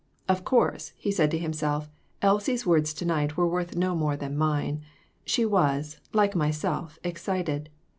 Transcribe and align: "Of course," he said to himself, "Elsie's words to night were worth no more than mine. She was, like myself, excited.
"Of 0.27 0.43
course," 0.43 0.93
he 0.97 1.11
said 1.11 1.29
to 1.29 1.37
himself, 1.37 1.87
"Elsie's 2.23 2.65
words 2.65 2.91
to 2.95 3.05
night 3.05 3.37
were 3.37 3.45
worth 3.47 3.75
no 3.75 3.93
more 3.93 4.17
than 4.17 4.35
mine. 4.35 4.81
She 5.25 5.45
was, 5.45 5.99
like 6.11 6.35
myself, 6.35 6.97
excited. 7.03 7.69